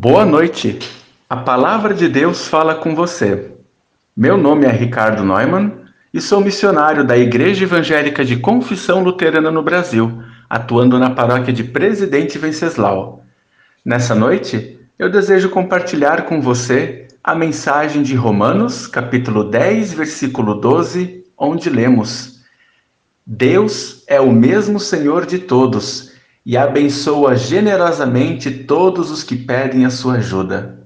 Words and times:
Boa 0.00 0.24
noite. 0.24 0.78
A 1.28 1.38
palavra 1.38 1.92
de 1.92 2.08
Deus 2.08 2.46
fala 2.46 2.76
com 2.76 2.94
você. 2.94 3.50
Meu 4.16 4.36
nome 4.36 4.64
é 4.64 4.70
Ricardo 4.70 5.24
Neumann 5.24 5.72
e 6.14 6.20
sou 6.20 6.40
missionário 6.40 7.04
da 7.04 7.18
Igreja 7.18 7.64
Evangélica 7.64 8.24
de 8.24 8.36
Confissão 8.36 9.02
Luterana 9.02 9.50
no 9.50 9.60
Brasil, 9.60 10.22
atuando 10.48 11.00
na 11.00 11.10
paróquia 11.10 11.52
de 11.52 11.64
Presidente 11.64 12.38
Venceslau. 12.38 13.24
Nessa 13.84 14.14
noite, 14.14 14.78
eu 14.96 15.10
desejo 15.10 15.48
compartilhar 15.48 16.26
com 16.26 16.40
você 16.40 17.08
a 17.22 17.34
mensagem 17.34 18.00
de 18.00 18.14
Romanos, 18.14 18.86
capítulo 18.86 19.42
10, 19.50 19.94
versículo 19.94 20.54
12, 20.54 21.24
onde 21.36 21.68
lemos: 21.68 22.44
Deus 23.26 24.04
é 24.06 24.20
o 24.20 24.30
mesmo 24.30 24.78
Senhor 24.78 25.26
de 25.26 25.40
todos 25.40 26.07
e 26.44 26.56
abençoa 26.56 27.36
generosamente 27.36 28.50
todos 28.50 29.10
os 29.10 29.22
que 29.22 29.36
pedem 29.36 29.84
a 29.84 29.90
sua 29.90 30.14
ajuda. 30.14 30.78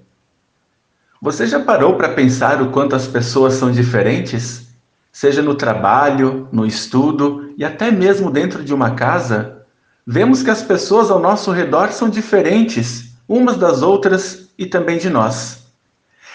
Você 1.21 1.47
já 1.47 1.61
parou 1.61 1.95
para 1.95 2.09
pensar 2.09 2.61
o 2.61 2.71
quanto 2.71 2.97
as 2.97 3.07
pessoas 3.07 3.55
são 3.55 3.71
diferentes? 3.71 4.67
Seja 5.13 5.41
no 5.41 5.55
trabalho, 5.55 6.49
no 6.51 6.67
estudo 6.67 7.55
e 7.57 7.65
até 7.65 7.91
mesmo 7.91 8.31
dentro 8.31 8.65
de 8.65 8.75
uma 8.75 8.97
casa? 8.97 9.63
Vemos 10.05 10.43
que 10.43 10.51
as 10.51 10.63
pessoas 10.63 11.11
ao 11.13 11.21
nosso 11.21 11.53
redor 11.53 11.93
são 11.93 12.09
diferentes, 12.09 13.15
umas 13.29 13.57
das 13.57 13.83
outras 13.83 14.49
e 14.59 14.67
também 14.67 14.99
de 14.99 15.09
nós. 15.09 15.63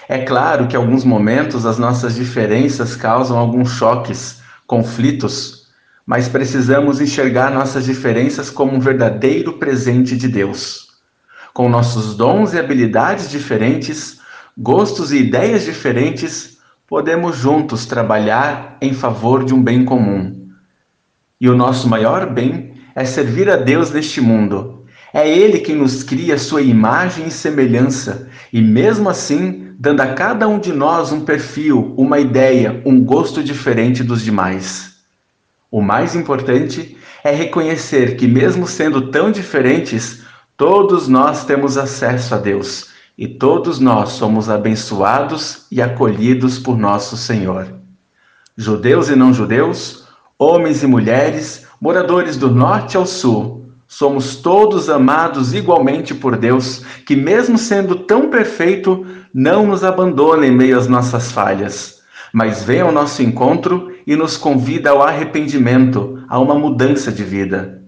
É 0.07 0.19
claro 0.19 0.67
que 0.67 0.75
em 0.77 0.79
alguns 0.79 1.03
momentos 1.03 1.65
as 1.65 1.77
nossas 1.77 2.15
diferenças 2.15 2.95
causam 2.95 3.37
alguns 3.37 3.71
choques, 3.71 4.41
conflitos, 4.65 5.66
mas 6.07 6.29
precisamos 6.29 7.01
enxergar 7.01 7.51
nossas 7.51 7.83
diferenças 7.83 8.49
como 8.49 8.73
um 8.73 8.79
verdadeiro 8.79 9.53
presente 9.53 10.15
de 10.15 10.29
Deus. 10.29 10.87
Com 11.53 11.67
nossos 11.67 12.15
dons 12.15 12.53
e 12.53 12.59
habilidades 12.59 13.29
diferentes, 13.29 14.21
gostos 14.57 15.11
e 15.11 15.17
ideias 15.17 15.65
diferentes, 15.65 16.59
podemos 16.87 17.35
juntos 17.35 17.85
trabalhar 17.85 18.77
em 18.81 18.93
favor 18.93 19.43
de 19.43 19.53
um 19.53 19.61
bem 19.61 19.83
comum. 19.83 20.47
E 21.41 21.49
o 21.49 21.57
nosso 21.57 21.89
maior 21.89 22.25
bem 22.29 22.75
é 22.95 23.03
servir 23.03 23.49
a 23.49 23.57
Deus 23.57 23.91
neste 23.91 24.21
mundo. 24.21 24.85
É 25.13 25.27
Ele 25.27 25.59
quem 25.59 25.75
nos 25.75 26.03
cria 26.03 26.37
sua 26.37 26.61
imagem 26.61 27.27
e 27.27 27.31
semelhança, 27.31 28.29
e 28.53 28.61
mesmo 28.61 29.09
assim, 29.09 29.73
dando 29.77 29.99
a 29.99 30.13
cada 30.13 30.47
um 30.47 30.57
de 30.57 30.71
nós 30.71 31.11
um 31.11 31.25
perfil, 31.25 31.93
uma 31.97 32.17
ideia, 32.17 32.81
um 32.85 33.03
gosto 33.03 33.43
diferente 33.43 34.03
dos 34.05 34.21
demais. 34.23 34.96
O 35.69 35.81
mais 35.81 36.15
importante 36.15 36.97
é 37.23 37.31
reconhecer 37.31 38.15
que, 38.15 38.27
mesmo 38.27 38.65
sendo 38.67 39.11
tão 39.11 39.31
diferentes, 39.31 40.23
todos 40.55 41.07
nós 41.07 41.45
temos 41.45 41.77
acesso 41.77 42.33
a 42.33 42.37
Deus 42.37 42.87
e 43.17 43.27
todos 43.27 43.79
nós 43.79 44.09
somos 44.09 44.49
abençoados 44.49 45.65
e 45.71 45.81
acolhidos 45.81 46.59
por 46.59 46.77
nosso 46.77 47.17
Senhor. 47.17 47.73
Judeus 48.55 49.09
e 49.09 49.15
não 49.15 49.33
judeus, 49.33 50.07
homens 50.37 50.83
e 50.83 50.87
mulheres, 50.87 51.65
moradores 51.81 52.37
do 52.37 52.49
norte 52.49 52.95
ao 52.95 53.05
sul, 53.05 53.65
somos 53.87 54.35
todos 54.35 54.89
amados 54.89 55.53
igualmente 55.53 56.13
por 56.13 56.37
Deus, 56.37 56.83
que, 57.05 57.15
mesmo 57.15 57.57
sendo 57.57 57.95
tão 57.95 58.29
perfeito, 58.29 59.05
não 59.33 59.65
nos 59.65 59.83
abandona 59.83 60.45
em 60.45 60.51
meio 60.51 60.77
às 60.77 60.87
nossas 60.87 61.31
falhas, 61.31 62.01
mas 62.31 62.63
vem 62.63 62.81
ao 62.81 62.91
nosso 62.91 63.21
encontro 63.21 63.96
e 64.07 64.15
nos 64.15 64.37
convida 64.37 64.91
ao 64.91 65.03
arrependimento, 65.03 66.23
a 66.29 66.39
uma 66.39 66.55
mudança 66.55 67.11
de 67.11 67.25
vida. 67.25 67.83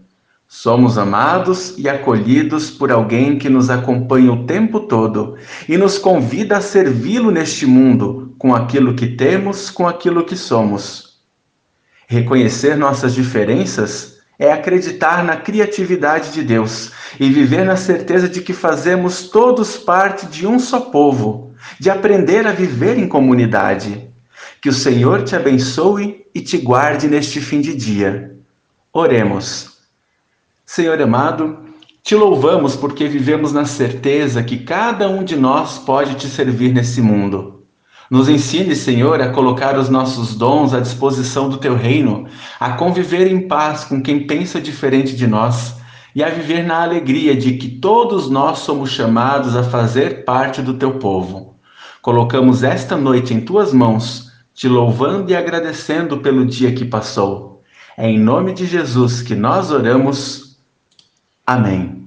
Somos 0.46 0.98
amados 0.98 1.76
e 1.78 1.88
acolhidos 1.88 2.70
por 2.70 2.92
alguém 2.92 3.38
que 3.38 3.48
nos 3.48 3.70
acompanha 3.70 4.34
o 4.34 4.46
tempo 4.46 4.82
todo 4.82 5.38
e 5.70 5.78
nos 5.78 5.98
convida 5.98 6.58
a 6.58 6.62
servi-lo 6.62 7.32
neste 7.32 7.66
mundo, 7.66 8.36
com 8.38 8.54
aquilo 8.54 8.96
que 8.96 9.08
temos, 9.08 9.70
com 9.70 9.88
aquilo 9.88 10.26
que 10.26 10.36
somos. 10.36 11.20
Reconhecer 12.06 12.76
nossas 12.76 13.14
diferenças 13.14 14.18
é 14.38 14.52
acreditar 14.52 15.24
na 15.24 15.38
criatividade 15.38 16.34
de 16.34 16.44
Deus 16.44 16.92
e 17.20 17.30
viver 17.30 17.64
na 17.64 17.76
certeza 17.78 18.28
de 18.28 18.42
que 18.42 18.52
fazemos 18.52 19.30
todos 19.30 19.78
parte 19.78 20.26
de 20.26 20.48
um 20.48 20.58
só 20.60 20.80
povo, 20.80 21.54
de 21.80 21.90
aprender 21.90 22.48
a 22.48 22.52
viver 22.52 22.98
em 22.98 23.08
comunidade. 23.08 24.09
Que 24.62 24.70
o 24.70 24.74
Senhor 24.74 25.24
te 25.24 25.36
abençoe 25.36 26.26
e 26.36 26.42
te 26.42 26.58
guarde 26.58 27.08
neste 27.08 27.40
fim 27.40 27.62
de 27.62 27.74
dia. 27.74 28.36
Oremos. 28.92 29.78
Senhor 30.66 31.02
amado, 31.02 31.58
te 32.04 32.14
louvamos 32.14 32.76
porque 32.76 33.08
vivemos 33.08 33.54
na 33.54 33.66
certeza 33.66 34.44
que 34.44 34.58
cada 34.58 35.08
um 35.08 35.24
de 35.24 35.36
nós 35.36 35.78
pode 35.78 36.16
te 36.16 36.28
servir 36.28 36.74
nesse 36.74 37.02
mundo. 37.02 37.64
Nos 38.10 38.28
ensine, 38.28 38.76
Senhor, 38.76 39.22
a 39.22 39.30
colocar 39.30 39.78
os 39.78 39.88
nossos 39.88 40.36
dons 40.36 40.74
à 40.74 40.80
disposição 40.80 41.48
do 41.48 41.58
teu 41.58 41.76
reino, 41.76 42.28
a 42.60 42.72
conviver 42.72 43.28
em 43.28 43.48
paz 43.48 43.84
com 43.84 44.02
quem 44.02 44.26
pensa 44.26 44.60
diferente 44.60 45.16
de 45.16 45.28
nós 45.28 45.76
e 46.16 46.24
a 46.24 46.30
viver 46.30 46.64
na 46.64 46.82
alegria 46.82 47.36
de 47.36 47.54
que 47.54 47.70
todos 47.70 48.30
nós 48.30 48.60
somos 48.60 48.90
chamados 48.90 49.56
a 49.56 49.64
fazer 49.64 50.26
parte 50.26 50.62
do 50.62 50.74
teu 50.74 50.94
povo. 51.00 51.56
Colocamos 52.02 52.64
esta 52.64 52.98
noite 52.98 53.34
em 53.34 53.42
tuas 53.42 53.72
mãos 53.72 54.29
te 54.54 54.68
louvando 54.68 55.32
e 55.32 55.36
agradecendo 55.36 56.20
pelo 56.20 56.46
dia 56.46 56.74
que 56.74 56.86
passou. 56.86 57.62
É 57.98 58.10
em 58.10 58.20
nome 58.20 58.54
de 58.54 58.66
Jesus 58.66 59.22
que 59.22 59.36
nós 59.36 59.72
oramos. 59.72 60.58
Amém. 61.46 61.99